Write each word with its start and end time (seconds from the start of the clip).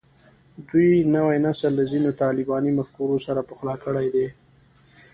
دوی 0.67 0.91
نوی 1.13 1.37
نسل 1.45 1.71
له 1.79 1.83
ځینو 1.91 2.09
طالباني 2.23 2.71
مفکورو 2.79 3.17
سره 3.25 3.41
پخلا 3.49 3.75
کړی 3.83 4.07
دی 4.15 4.27